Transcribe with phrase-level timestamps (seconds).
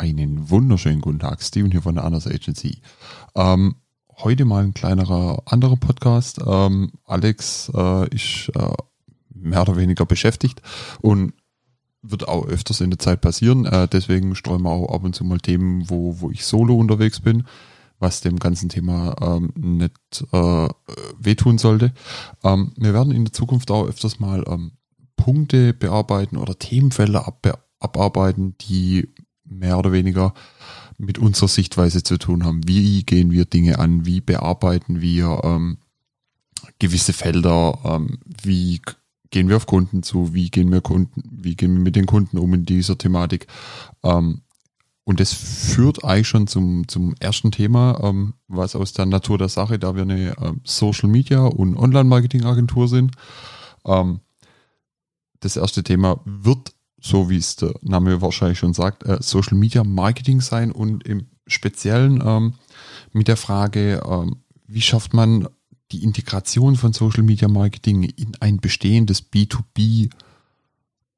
[0.00, 2.82] Einen wunderschönen guten Tag, Steven hier von der Anders Agency.
[3.34, 3.74] Ähm,
[4.16, 6.38] heute mal ein kleinerer anderer Podcast.
[6.46, 8.74] Ähm, Alex äh, ist äh,
[9.34, 10.62] mehr oder weniger beschäftigt
[11.00, 11.32] und
[12.00, 13.64] wird auch öfters in der Zeit passieren.
[13.64, 17.18] Äh, deswegen streuen wir auch ab und zu mal Themen, wo, wo ich solo unterwegs
[17.18, 17.42] bin,
[17.98, 20.68] was dem ganzen Thema ähm, nicht äh,
[21.18, 21.92] wehtun sollte.
[22.44, 24.74] Ähm, wir werden in der Zukunft auch öfters mal ähm,
[25.16, 29.08] Punkte bearbeiten oder Themenfelder ab, abarbeiten, die
[29.48, 30.34] mehr oder weniger
[30.98, 32.66] mit unserer Sichtweise zu tun haben.
[32.66, 34.04] Wie gehen wir Dinge an?
[34.04, 35.78] Wie bearbeiten wir ähm,
[36.78, 37.78] gewisse Felder?
[37.84, 38.80] Ähm, wie
[39.30, 40.34] gehen wir auf Kunden zu?
[40.34, 41.22] Wie gehen wir Kunden?
[41.30, 43.46] Wie gehen wir mit den Kunden um in dieser Thematik?
[44.02, 44.42] Ähm,
[45.04, 49.48] und das führt eigentlich schon zum, zum ersten Thema, ähm, was aus der Natur der
[49.48, 53.12] Sache, da wir eine ähm, Social Media und Online Marketing Agentur sind.
[53.86, 54.20] Ähm,
[55.40, 59.84] das erste Thema wird so wie es der Name wahrscheinlich schon sagt, äh, Social Media
[59.84, 62.54] Marketing sein und im Speziellen ähm,
[63.12, 64.36] mit der Frage, ähm,
[64.66, 65.48] wie schafft man
[65.92, 70.10] die Integration von Social Media Marketing in ein bestehendes B2B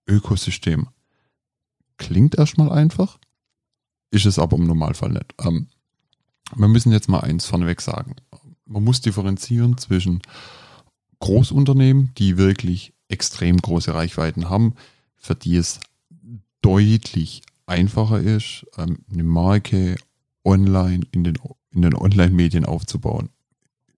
[0.07, 0.89] Ökosystem.
[1.97, 3.19] Klingt erstmal einfach,
[4.11, 5.35] ist es aber im Normalfall nicht.
[5.41, 5.69] Ähm,
[6.55, 8.17] wir müssen jetzt mal eins vorneweg sagen.
[8.67, 10.21] Man muss differenzieren zwischen
[11.21, 14.75] Großunternehmen, die wirklich extrem große Reichweiten haben,
[15.21, 15.79] für die es
[16.63, 19.97] deutlich einfacher ist, ähm, eine Marke
[20.45, 21.39] online in den,
[21.71, 23.29] in den Online-Medien aufzubauen.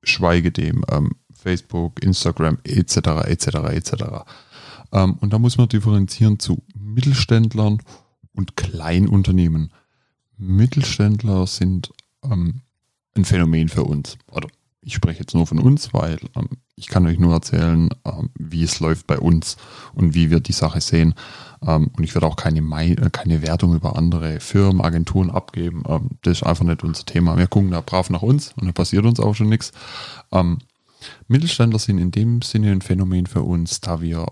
[0.03, 2.97] Schweige dem ähm, Facebook, Instagram etc.
[3.25, 3.47] etc.
[3.71, 3.93] etc.
[4.93, 7.79] und da muss man differenzieren zu Mittelständlern
[8.35, 9.73] und Kleinunternehmen.
[10.37, 11.93] Mittelständler sind
[12.23, 12.63] ähm,
[13.15, 14.19] ein Phänomen für uns.
[14.31, 14.49] Oder
[14.85, 18.65] ich spreche jetzt nur von uns, weil ähm, ich kann euch nur erzählen, ähm, wie
[18.65, 19.57] es läuft bei uns
[19.95, 21.15] und wie wir die Sache sehen.
[21.65, 25.85] Ähm, und ich werde auch keine, Mei äh, keine Wertung über andere Firmen, Agenturen abgeben.
[25.89, 27.39] Ähm, das ist einfach nicht unser Thema.
[27.39, 29.73] Wir gucken da brav nach uns und da passiert uns auch schon nichts.
[30.33, 30.59] Ähm,
[31.29, 34.27] Mittelständler sind in dem Sinne ein Phänomen für uns, da wir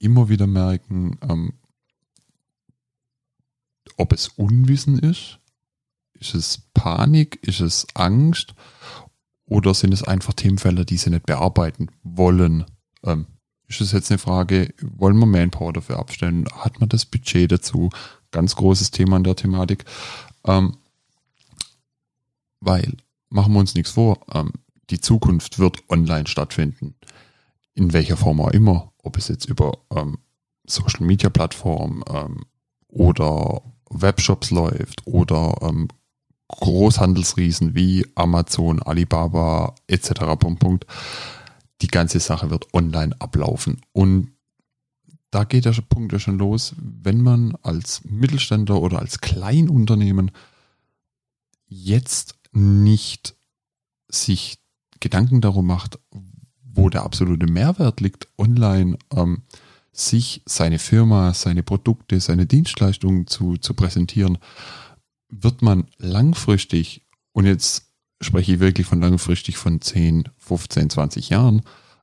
[0.00, 1.52] immer wieder merken, ähm,
[3.96, 5.38] ob es Unwissen ist,
[6.14, 8.54] ist es Panik, ist es Angst
[9.50, 12.64] oder sind es einfach Themenfelder, die sie nicht bearbeiten wollen?
[13.04, 13.26] Ähm,
[13.66, 16.46] ist es jetzt eine Frage, wollen wir Manpower dafür abstellen?
[16.52, 17.90] Hat man das Budget dazu?
[18.30, 19.84] Ganz großes Thema in der Thematik.
[20.44, 20.76] Ähm,
[22.60, 22.96] weil,
[23.28, 24.52] machen wir uns nichts vor, ähm,
[24.90, 26.94] die Zukunft wird online stattfinden.
[27.74, 28.92] In welcher Form auch immer.
[29.02, 30.18] Ob es jetzt über ähm,
[30.64, 32.44] Social Media Plattformen ähm,
[32.86, 35.88] oder Webshops läuft oder ähm,
[36.50, 40.10] Großhandelsriesen wie Amazon, Alibaba etc.
[41.80, 43.80] Die ganze Sache wird online ablaufen.
[43.92, 44.32] Und
[45.30, 50.32] da geht der Punkt ja schon los, wenn man als Mittelständler oder als Kleinunternehmen
[51.68, 53.36] jetzt nicht
[54.08, 54.58] sich
[54.98, 55.98] Gedanken darum macht,
[56.62, 59.42] wo der absolute Mehrwert liegt, online ähm,
[59.92, 64.38] sich seine Firma, seine Produkte, seine Dienstleistungen zu, zu präsentieren,
[65.30, 67.02] wird man langfristig,
[67.32, 67.86] und jetzt
[68.20, 71.62] spreche ich wirklich von langfristig von 10, 15, 20 Jahren,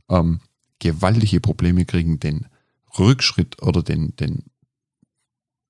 [0.10, 0.40] ähm,
[0.80, 2.48] gewaltige Probleme kriegen, den
[2.98, 4.44] Rückschritt oder den, den,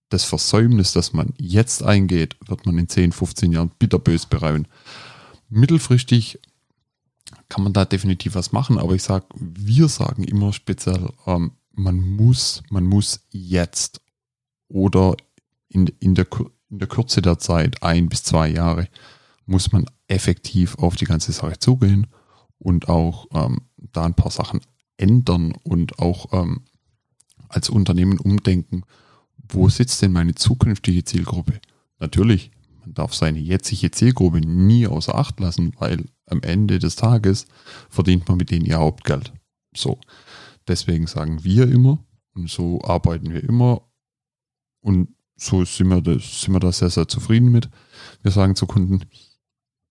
[0.10, 4.68] das Versäumnis, das man jetzt eingeht, wird man in 10, 15 Jahren bitterbös bereuen.
[5.50, 6.40] Mittelfristig
[7.50, 12.00] kann man da definitiv was machen, aber ich sage, wir sagen immer speziell, ähm, man
[12.00, 14.02] muss, man muss jetzt
[14.68, 15.16] oder
[15.70, 16.26] in, in der
[16.70, 18.88] in der Kürze der Zeit, ein bis zwei Jahre,
[19.46, 22.08] muss man effektiv auf die ganze Sache zugehen
[22.60, 24.62] und auch ähm, da ein paar Sachen
[24.98, 26.66] ändern und auch ähm,
[27.50, 28.84] als Unternehmen umdenken,
[29.50, 31.60] wo sitzt denn meine zukünftige Zielgruppe?
[32.00, 32.52] Natürlich,
[32.82, 37.48] man darf seine jetzige Zielgruppe nie außer Acht lassen, weil am Ende des Tages
[37.90, 39.32] verdient man mit denen ihr Hauptgeld.
[39.76, 40.00] So,
[40.68, 43.82] deswegen sagen wir immer und so arbeiten wir immer
[44.82, 47.70] und so sind wir, da, sind wir da sehr, sehr zufrieden mit.
[48.24, 49.06] Wir sagen zu Kunden,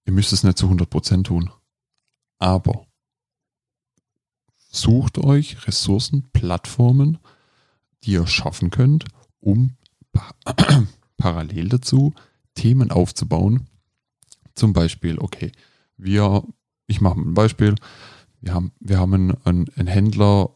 [0.04, 1.50] ihr müsst es nicht zu 100% tun.
[2.38, 2.87] Aber
[4.69, 7.19] sucht euch Ressourcen, Plattformen,
[8.02, 9.04] die ihr schaffen könnt,
[9.40, 9.76] um
[11.16, 12.12] parallel dazu
[12.54, 13.69] Themen aufzubauen.
[14.54, 15.52] Zum Beispiel, okay,
[15.96, 16.42] wir,
[16.87, 17.76] ich mache ein Beispiel,
[18.40, 19.14] wir haben, wir haben
[19.44, 20.50] einen, einen Händler,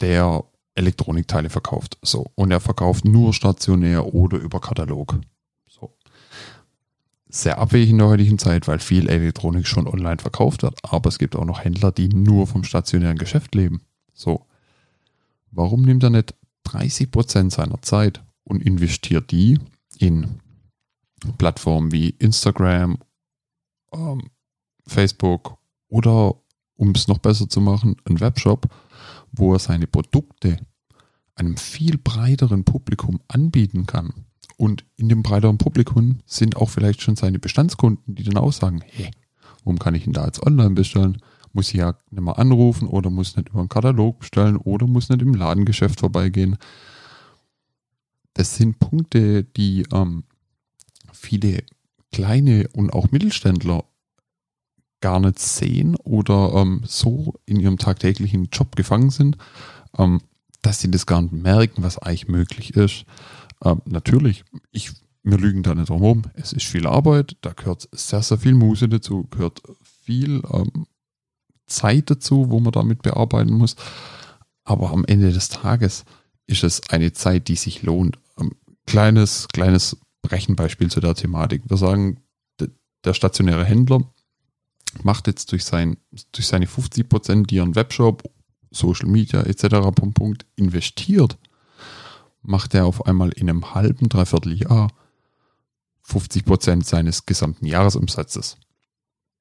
[0.00, 0.44] der
[0.78, 1.98] Elektronikteile verkauft.
[2.02, 2.30] So.
[2.34, 5.20] Und er verkauft nur stationär oder über Katalog.
[5.66, 5.94] So.
[7.28, 10.78] Sehr abwegig in der heutigen Zeit, weil viel Elektronik schon online verkauft wird.
[10.82, 13.82] Aber es gibt auch noch Händler, die nur vom stationären Geschäft leben.
[14.14, 14.46] So.
[15.50, 16.34] Warum nimmt er nicht
[16.64, 19.58] 30 Prozent seiner Zeit und investiert die
[19.98, 20.40] in
[21.36, 22.98] Plattformen wie Instagram,
[23.92, 24.30] ähm,
[24.86, 25.58] Facebook
[25.88, 26.34] oder
[26.76, 28.68] um es noch besser zu machen, ein Webshop,
[29.32, 30.58] wo er seine Produkte
[31.34, 34.12] einem viel breiteren Publikum anbieten kann.
[34.56, 38.80] Und in dem breiteren Publikum sind auch vielleicht schon seine Bestandskunden, die dann auch sagen,
[38.84, 39.10] hey,
[39.62, 41.18] warum kann ich ihn da jetzt online bestellen?
[41.52, 45.08] Muss ich ja nicht mal anrufen oder muss nicht über einen Katalog bestellen oder muss
[45.08, 46.56] nicht im Ladengeschäft vorbeigehen.
[48.34, 50.24] Das sind Punkte, die ähm,
[51.12, 51.62] viele
[52.12, 53.84] kleine und auch Mittelständler
[55.00, 59.36] gar nicht sehen oder ähm, so in ihrem tagtäglichen Job gefangen sind,
[59.96, 60.20] ähm,
[60.62, 63.04] dass sie das gar nicht merken, was eigentlich möglich ist.
[63.64, 64.90] Ähm, natürlich, ich,
[65.22, 66.22] wir lügen da nicht drum herum.
[66.34, 70.86] Es ist viel Arbeit, da gehört sehr, sehr viel Muße dazu, gehört viel ähm,
[71.66, 73.76] Zeit dazu, wo man damit bearbeiten muss.
[74.64, 76.04] Aber am Ende des Tages
[76.46, 78.18] ist es eine Zeit, die sich lohnt.
[78.38, 78.52] Ähm,
[78.86, 79.96] kleines, kleines
[80.26, 81.62] Rechenbeispiel zu der Thematik.
[81.68, 82.20] Wir sagen,
[83.04, 84.02] der stationäre Händler
[85.02, 85.96] macht jetzt durch, sein,
[86.32, 88.22] durch seine 50 Prozent, die er in Webshop,
[88.70, 89.68] Social Media etc.
[89.94, 91.38] Punkt, Punkt, investiert,
[92.42, 94.88] macht er auf einmal in einem halben, dreiviertel Jahr
[96.02, 98.56] 50 Prozent seines gesamten Jahresumsatzes.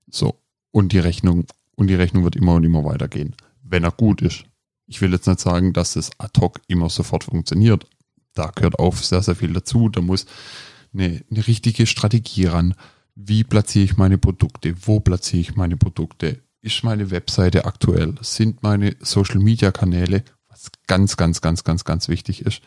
[0.10, 0.40] So.
[0.72, 1.46] Und die Rechnung,
[1.76, 4.44] und die Rechnung wird immer und immer weitergehen, wenn er gut ist.
[4.86, 7.86] Ich will jetzt nicht sagen, dass es ad hoc immer sofort funktioniert.
[8.34, 9.90] Da gehört auch sehr, sehr viel dazu.
[9.90, 10.26] Da muss
[10.94, 12.76] eine, eine richtige Strategie ran
[13.20, 18.62] wie platziere ich meine Produkte, wo platziere ich meine Produkte, ist meine Webseite aktuell, sind
[18.62, 22.62] meine Social-Media-Kanäle, was ganz, ganz, ganz, ganz, ganz wichtig ist,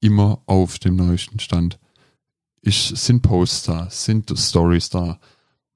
[0.00, 1.78] immer auf dem neuesten Stand.
[2.62, 5.20] Ist, sind Posts da, sind Stories da,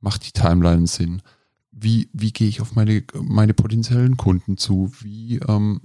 [0.01, 1.23] macht die Timeline Sinn,
[1.71, 5.83] wie, wie gehe ich auf meine, meine potenziellen Kunden zu, wie ähm,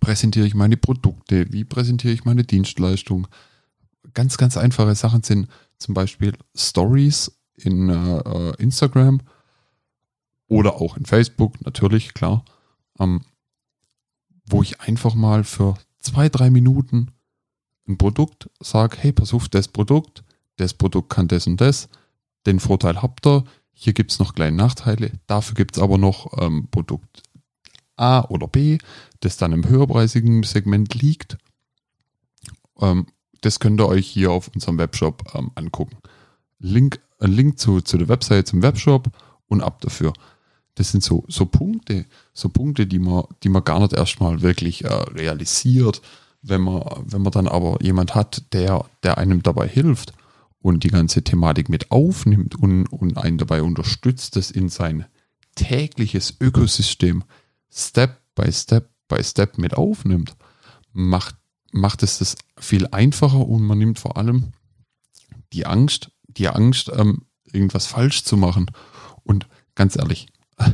[0.00, 3.28] präsentiere ich meine Produkte, wie präsentiere ich meine Dienstleistung.
[4.14, 5.48] Ganz, ganz einfache Sachen sind,
[5.82, 9.20] zum Beispiel Stories in äh, Instagram
[10.48, 12.44] oder auch in Facebook, natürlich, klar,
[12.98, 13.22] ähm,
[14.46, 17.10] wo ich einfach mal für zwei, drei Minuten
[17.88, 20.24] ein Produkt sage, hey, pass auf, das Produkt,
[20.56, 21.88] das Produkt kann das und das,
[22.46, 26.38] den Vorteil habt ihr, hier gibt es noch kleine Nachteile, dafür gibt es aber noch
[26.40, 27.22] ähm, Produkt
[27.96, 28.78] A oder B,
[29.20, 31.38] das dann im höherpreisigen Segment liegt.
[32.80, 33.06] Ähm,
[33.42, 35.98] das könnt ihr euch hier auf unserem Webshop ähm, angucken.
[36.58, 39.10] Link, ein Link zu, zu der Website zum Webshop
[39.48, 40.12] und ab dafür.
[40.76, 44.84] Das sind so, so Punkte, so Punkte, die man, die man gar nicht erstmal wirklich
[44.84, 46.00] äh, realisiert,
[46.40, 50.14] wenn man, wenn man dann aber jemand hat, der, der einem dabei hilft
[50.60, 55.04] und die ganze Thematik mit aufnimmt und, und einen dabei unterstützt, das in sein
[55.56, 57.24] tägliches Ökosystem
[57.70, 60.36] Step by Step by Step mit aufnimmt,
[60.92, 61.36] macht
[61.72, 64.52] macht es das viel einfacher und man nimmt vor allem
[65.52, 68.70] die Angst, die Angst, ähm, irgendwas falsch zu machen.
[69.24, 70.28] Und ganz ehrlich,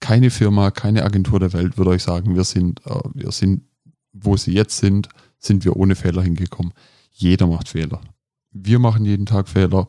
[0.00, 3.64] keine Firma, keine Agentur der Welt würde euch sagen, wir sind, äh, wir sind,
[4.12, 5.08] wo sie jetzt sind,
[5.38, 6.72] sind wir ohne Fehler hingekommen.
[7.12, 8.00] Jeder macht Fehler.
[8.50, 9.88] Wir machen jeden Tag Fehler.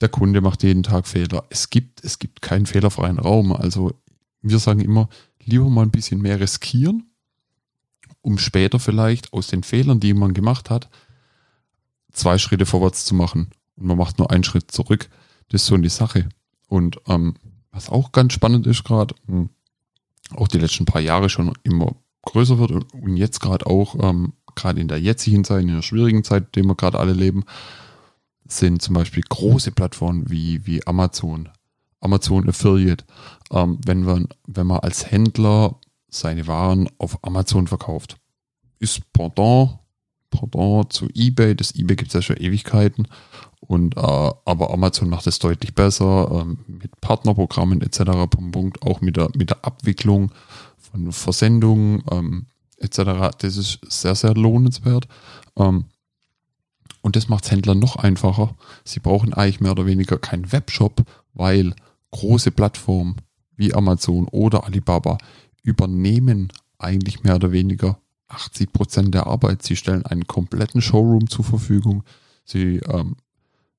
[0.00, 1.44] Der Kunde macht jeden Tag Fehler.
[1.48, 3.52] Es gibt, es gibt keinen fehlerfreien Raum.
[3.52, 3.92] Also
[4.42, 5.08] wir sagen immer,
[5.42, 7.05] lieber mal ein bisschen mehr riskieren
[8.26, 10.88] um später vielleicht aus den Fehlern, die man gemacht hat,
[12.12, 13.50] zwei Schritte vorwärts zu machen.
[13.76, 15.08] Und man macht nur einen Schritt zurück.
[15.48, 16.28] Das ist so eine Sache.
[16.66, 17.36] Und ähm,
[17.70, 19.50] was auch ganz spannend ist gerade, hm,
[20.34, 24.80] auch die letzten paar Jahre schon immer größer wird und jetzt gerade auch, ähm, gerade
[24.80, 27.44] in der jetzigen Zeit, in der schwierigen Zeit, in der wir gerade alle leben,
[28.48, 31.48] sind zum Beispiel große Plattformen wie, wie Amazon,
[32.00, 33.04] Amazon Affiliate.
[33.52, 38.16] Ähm, wenn, man, wenn man als Händler seine Waren auf Amazon verkauft.
[38.78, 39.78] Ist Pendant,
[40.30, 41.54] Pendant zu eBay.
[41.54, 43.08] Das eBay gibt es ja schon Ewigkeiten.
[43.60, 48.28] Und, äh, aber Amazon macht es deutlich besser ähm, mit Partnerprogrammen etc.
[48.30, 50.30] Punkt, auch mit der, mit der Abwicklung
[50.78, 52.46] von Versendungen ähm,
[52.78, 53.36] etc.
[53.38, 55.08] Das ist sehr, sehr lohnenswert.
[55.56, 55.86] Ähm,
[57.02, 58.54] und das macht es Händlern noch einfacher.
[58.84, 61.74] Sie brauchen eigentlich mehr oder weniger keinen Webshop, weil
[62.10, 63.16] große Plattformen
[63.56, 65.18] wie Amazon oder Alibaba
[65.66, 69.62] übernehmen eigentlich mehr oder weniger 80 Prozent der Arbeit.
[69.62, 72.02] Sie stellen einen kompletten Showroom zur Verfügung.
[72.44, 73.16] Sie ähm,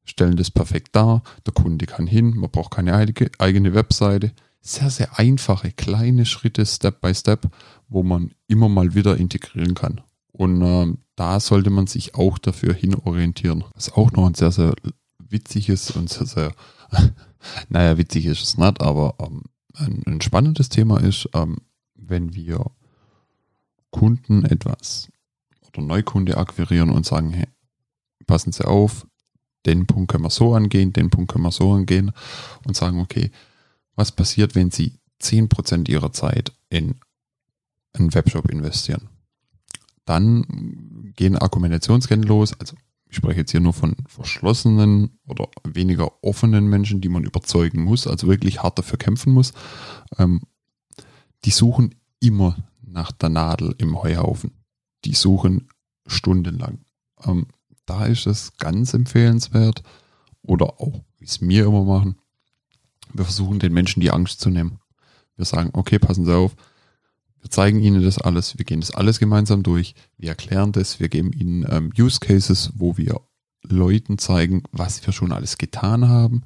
[0.03, 1.23] stellen das perfekt dar.
[1.45, 2.35] Der Kunde kann hin.
[2.35, 4.31] Man braucht keine eigene Webseite.
[4.61, 7.49] Sehr, sehr einfache, kleine Schritte, Step by Step,
[7.87, 10.01] wo man immer mal wieder integrieren kann.
[10.33, 13.63] Und ähm, da sollte man sich auch dafür hin orientieren.
[13.75, 14.73] Was auch noch ein sehr, sehr
[15.29, 16.53] witziges und sehr, sehr,
[17.69, 21.57] naja, witzig ist es nicht, aber ähm, ein, ein, spannendes Thema ist, ähm,
[21.97, 22.71] wenn wir
[23.91, 25.09] Kunden etwas
[25.67, 27.47] oder Neukunde akquirieren und sagen, hey,
[28.25, 29.07] passen Sie auf,
[29.65, 32.11] den Punkt können wir so angehen, den Punkt können wir so angehen
[32.65, 33.31] und sagen, okay,
[33.95, 36.95] was passiert, wenn Sie 10% Ihrer Zeit in
[37.93, 39.09] einen Webshop investieren?
[40.05, 42.75] Dann gehen Argumentationsketten los, also
[43.09, 48.05] ich spreche jetzt hier nur von verschlossenen oder weniger offenen Menschen, die man überzeugen muss,
[48.05, 49.53] also wirklich hart dafür kämpfen muss.
[50.17, 50.41] Ähm,
[51.45, 54.51] die suchen immer nach der Nadel im Heuhaufen.
[55.05, 55.69] Die suchen
[56.05, 56.79] stundenlang.
[57.23, 57.47] Ähm,
[57.85, 59.83] da ist es ganz empfehlenswert
[60.41, 62.17] oder auch, wie es mir immer machen,
[63.13, 64.79] wir versuchen den Menschen die Angst zu nehmen.
[65.35, 66.55] Wir sagen, okay, passen Sie auf,
[67.39, 71.09] wir zeigen Ihnen das alles, wir gehen das alles gemeinsam durch, wir erklären das, wir
[71.09, 73.21] geben Ihnen ähm, Use Cases, wo wir
[73.63, 76.43] Leuten zeigen, was wir schon alles getan haben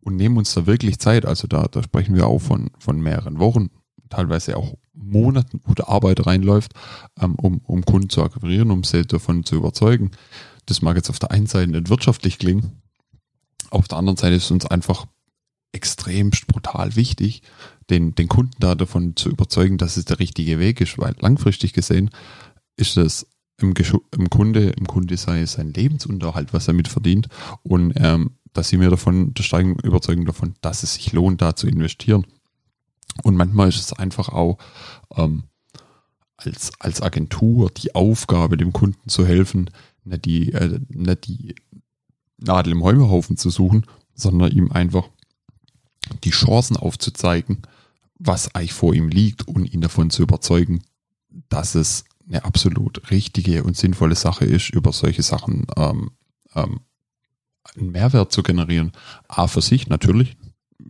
[0.00, 1.24] und nehmen uns da wirklich Zeit.
[1.24, 3.70] Also da, da sprechen wir auch von, von mehreren Wochen,
[4.14, 6.72] teilweise auch Monaten, der Arbeit reinläuft,
[7.20, 10.10] ähm, um, um Kunden zu akquirieren, um sie davon zu überzeugen.
[10.66, 12.80] Das mag jetzt auf der einen Seite nicht wirtschaftlich klingen,
[13.74, 15.06] auf der anderen Seite ist es uns einfach
[15.72, 17.42] extrem brutal wichtig,
[17.90, 21.72] den, den Kunden da davon zu überzeugen, dass es der richtige Weg ist, weil langfristig
[21.72, 22.10] gesehen
[22.76, 23.26] ist es
[23.60, 23.74] im,
[24.12, 27.28] im Kunde, im Kunde sei sein Lebensunterhalt, was er mit verdient
[27.62, 31.56] und ähm, dass sie mir davon, der steigen Überzeugung davon, dass es sich lohnt, da
[31.56, 32.24] zu investieren.
[33.22, 34.58] Und manchmal ist es einfach auch
[35.16, 35.44] ähm,
[36.36, 39.70] als, als Agentur die Aufgabe, dem Kunden zu helfen,
[40.04, 41.54] nicht die, äh, nicht die
[42.38, 45.08] Nadel im Heuhaufen zu suchen, sondern ihm einfach
[46.24, 47.62] die Chancen aufzuzeigen,
[48.18, 50.82] was eigentlich vor ihm liegt und ihn davon zu überzeugen,
[51.48, 56.10] dass es eine absolut richtige und sinnvolle Sache ist, über solche Sachen ähm,
[56.54, 56.80] ähm,
[57.74, 58.92] einen Mehrwert zu generieren.
[59.28, 60.36] A für sich natürlich.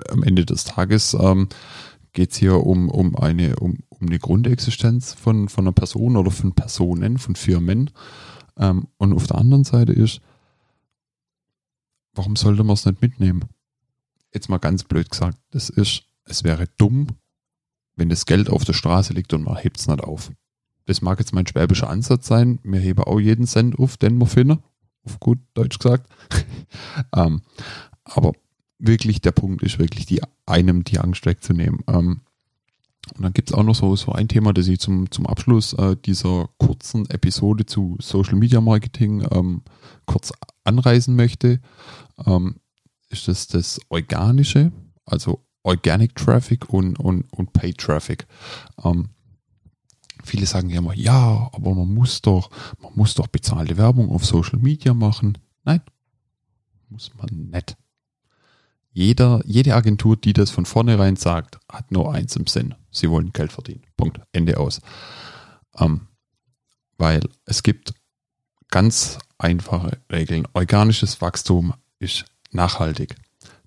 [0.09, 1.49] Am Ende des Tages ähm,
[2.15, 6.31] geht es hier um, um, eine, um, um eine Grundexistenz von, von einer Person oder
[6.31, 7.91] von Personen, von Firmen.
[8.57, 10.21] Ähm, und auf der anderen Seite ist,
[12.15, 13.45] warum sollte man es nicht mitnehmen?
[14.33, 17.09] Jetzt mal ganz blöd gesagt, das ist, es wäre dumm,
[17.97, 20.31] wenn das Geld auf der Straße liegt und man hebt es nicht auf.
[20.87, 22.61] Das mag jetzt mein schwäbischer Ansatz sein.
[22.63, 24.63] Wir heben auch jeden Cent auf, den wir finden.
[25.05, 26.11] Auf gut Deutsch gesagt.
[27.17, 27.43] ähm,
[28.05, 28.33] aber
[28.87, 31.81] wirklich der Punkt ist wirklich, die, einem die Angst wegzunehmen.
[31.89, 32.21] Ähm,
[33.17, 35.75] und dann gibt es auch noch so, so ein Thema, das ich zum, zum Abschluss
[35.75, 39.63] äh, dieser kurzen Episode zu Social Media Marketing ähm,
[40.07, 40.33] kurz
[40.65, 41.61] anreißen möchte.
[42.27, 42.57] Ähm,
[43.11, 44.73] ist das das Organische,
[45.05, 48.27] also Organic Traffic und, und, und Paid Traffic.
[48.83, 49.11] Ähm,
[50.23, 52.51] viele sagen ja immer, ja, aber man muss doch,
[52.81, 55.39] man muss doch bezahlte Werbung auf Social Media machen.
[55.65, 55.83] Nein,
[56.89, 57.77] muss man nicht.
[58.97, 62.77] Jeder, jede Agentur, die das von vornherein sagt, hat nur eins im Sinn.
[62.93, 63.83] Sie wollen Geld verdienen.
[63.97, 64.21] Punkt.
[64.33, 64.81] Ende aus.
[65.77, 66.03] Ähm,
[66.97, 67.93] weil es gibt
[68.71, 70.47] ganz einfache Regeln.
[70.53, 73.17] Organisches Wachstum ist nachhaltig.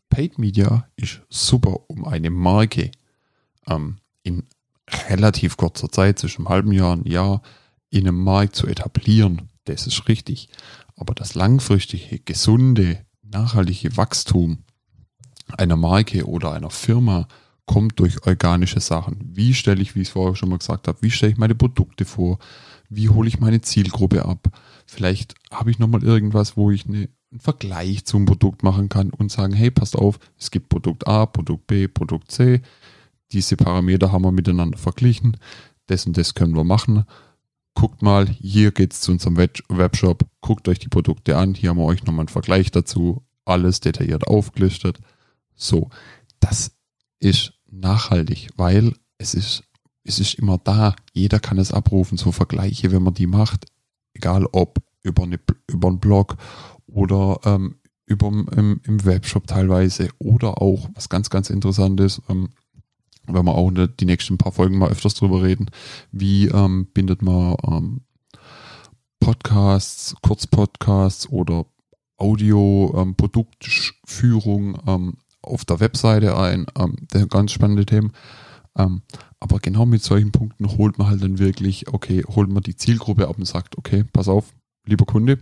[0.10, 2.92] Paid Media ist super, um eine Marke
[3.68, 4.44] ähm, in
[5.10, 7.42] relativ kurzer Zeit, zwischen einem halben Jahr und einem Jahr,
[7.90, 9.50] in einem Markt zu etablieren.
[9.66, 10.48] Das ist richtig.
[10.96, 14.64] Aber das langfristige, gesunde, nachhaltige Wachstum
[15.58, 17.28] einer Marke oder einer Firma
[17.66, 19.18] kommt durch organische Sachen.
[19.34, 21.56] Wie stelle ich, wie ich es vorher schon mal gesagt habe, wie stelle ich meine
[21.56, 22.40] Produkte vor?
[22.90, 24.48] Wie hole ich meine Zielgruppe ab?
[24.86, 29.32] Vielleicht habe ich nochmal irgendwas, wo ich eine einen Vergleich zum Produkt machen kann und
[29.32, 32.62] sagen, hey, passt auf, es gibt Produkt A, Produkt B, Produkt C.
[33.32, 35.38] Diese Parameter haben wir miteinander verglichen.
[35.88, 37.04] Das und das können wir machen.
[37.74, 40.26] Guckt mal, hier geht es zu unserem Webshop.
[40.42, 41.54] Guckt euch die Produkte an.
[41.54, 43.24] Hier haben wir euch nochmal einen Vergleich dazu.
[43.46, 45.00] Alles detailliert aufgelistet.
[45.58, 45.90] So,
[46.40, 46.72] das
[47.20, 49.64] ist nachhaltig, weil es ist,
[50.04, 50.96] es ist immer da.
[51.12, 52.18] Jeder kann es abrufen.
[52.18, 53.66] So Vergleiche, wenn man die macht,
[54.14, 56.38] egal ob über, eine, über einen Blog
[56.86, 62.50] oder ähm, über, im, im, Webshop teilweise oder auch, was ganz, ganz interessant ist, ähm,
[63.26, 65.70] wenn wir auch die nächsten paar Folgen mal öfters drüber reden,
[66.12, 68.02] wie ähm, bindet man ähm,
[69.20, 71.66] Podcasts, Kurzpodcasts oder
[72.18, 76.66] Audio-Produktführung ähm, auf der Webseite ein.
[76.78, 76.96] Ähm,
[77.30, 78.12] ganz spannende Themen.
[78.78, 79.02] Ähm,
[79.40, 83.28] aber genau mit solchen Punkten holt man halt dann wirklich, okay, holt man die Zielgruppe
[83.28, 84.54] ab und sagt, okay, pass auf,
[84.86, 85.40] lieber Kunde,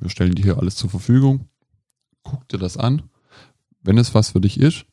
[0.00, 1.48] wir stellen dir hier alles zur Verfügung.
[2.22, 3.02] Guck dir das an.
[3.82, 4.86] Wenn es was für dich ist,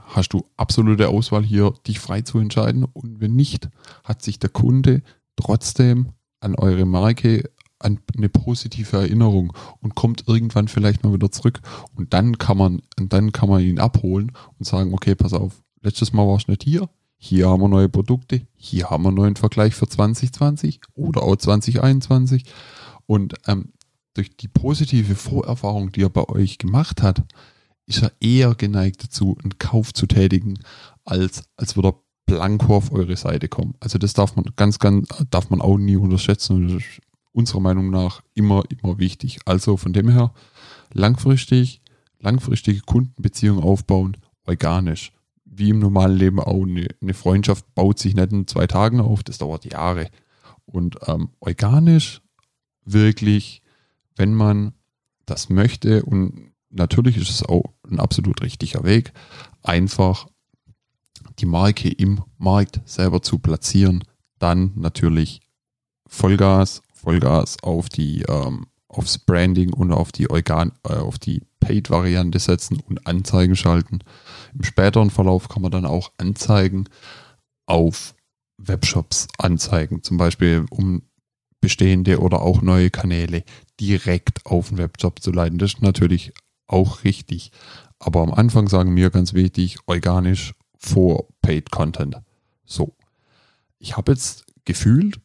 [0.00, 2.84] hast du absolute Auswahl hier, dich frei zu entscheiden.
[2.84, 3.68] Und wenn nicht,
[4.04, 5.02] hat sich der Kunde
[5.36, 7.50] trotzdem an eure Marke
[7.84, 11.60] an eine positive Erinnerung und kommt irgendwann vielleicht mal wieder zurück
[11.94, 16.12] und dann kann man, dann kann man ihn abholen und sagen, okay, pass auf, letztes
[16.12, 19.36] Mal warst du nicht hier, hier haben wir neue Produkte, hier haben wir einen neuen
[19.36, 22.44] Vergleich für 2020 oder auch 2021
[23.06, 23.72] und ähm,
[24.14, 27.22] durch die positive Vorerfahrung, die er bei euch gemacht hat,
[27.86, 30.58] ist er eher geneigt dazu, einen Kauf zu tätigen,
[31.04, 33.74] als, als würde er blanko auf eure Seite kommen.
[33.80, 36.82] Also das darf man ganz, ganz, darf man auch nie unterschätzen
[37.32, 39.40] unserer Meinung nach immer, immer wichtig.
[39.44, 40.32] Also von dem her
[40.92, 41.80] langfristig,
[42.20, 45.12] langfristige Kundenbeziehungen aufbauen, organisch.
[45.44, 46.64] Wie im normalen Leben auch.
[46.64, 50.08] Eine, Freundschaft baut sich nicht in zwei Tagen auf, das dauert Jahre.
[50.64, 52.22] Und ähm, organisch
[52.84, 53.62] wirklich,
[54.16, 54.72] wenn man
[55.26, 59.12] das möchte und natürlich ist es auch ein absolut richtiger Weg,
[59.62, 60.26] einfach
[61.38, 64.04] die Marke im Markt selber zu platzieren,
[64.38, 65.40] dann natürlich
[66.06, 72.38] Vollgas, Vollgas auf die ähm, aufs Branding und auf die Organ, äh, auf die Paid-Variante
[72.38, 74.00] setzen und Anzeigen schalten.
[74.54, 76.88] Im späteren Verlauf kann man dann auch Anzeigen
[77.66, 78.14] auf
[78.58, 81.02] Webshops anzeigen, zum Beispiel um
[81.60, 83.44] bestehende oder auch neue Kanäle
[83.80, 85.58] direkt auf den Webshop zu leiten.
[85.58, 86.32] Das ist natürlich
[86.66, 87.52] auch richtig.
[87.98, 92.16] Aber am Anfang sagen wir ganz wichtig, organisch vor Paid Content.
[92.64, 92.96] So.
[93.78, 95.20] Ich habe jetzt gefühlt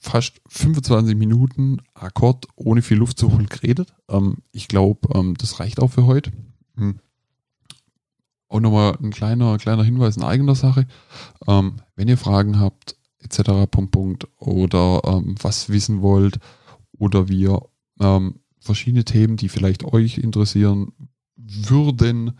[0.00, 3.94] fast 25 Minuten Akkord ohne viel Luft zu holen geredet.
[4.08, 6.32] Ähm, ich glaube, ähm, das reicht auch für heute.
[6.76, 6.98] Hm.
[8.48, 10.86] Auch nochmal ein kleiner, kleiner Hinweis in eigener Sache.
[11.46, 13.66] Ähm, wenn ihr Fragen habt, etc.
[13.70, 16.38] Punkt, Punkt, oder ähm, was wissen wollt
[16.98, 17.62] oder wir
[18.00, 20.92] ähm, verschiedene Themen, die vielleicht euch interessieren
[21.36, 22.38] würden,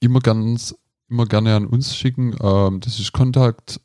[0.00, 0.74] immer ganz,
[1.08, 2.36] immer gerne an uns schicken.
[2.40, 3.80] Ähm, das ist kontakt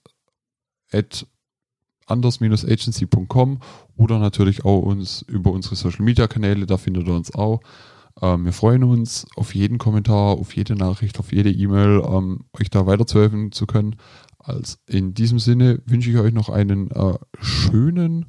[2.05, 3.59] anders-agency.com
[3.97, 7.61] oder natürlich auch uns über unsere Social Media Kanäle, da findet ihr uns auch.
[8.21, 12.69] Ähm, wir freuen uns auf jeden Kommentar, auf jede Nachricht, auf jede E-Mail, ähm, euch
[12.69, 13.97] da weiterzuhelfen zu können.
[14.39, 18.27] Als in diesem Sinne wünsche ich euch noch einen äh, schönen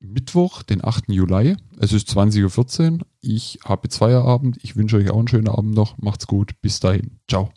[0.00, 1.08] Mittwoch, den 8.
[1.08, 1.56] Juli.
[1.78, 2.98] Es ist 20.14 Uhr.
[3.20, 4.58] Ich habe Feierabend.
[4.62, 5.98] Ich wünsche euch auch einen schönen Abend noch.
[5.98, 6.60] Macht's gut.
[6.60, 7.18] Bis dahin.
[7.28, 7.50] Ciao.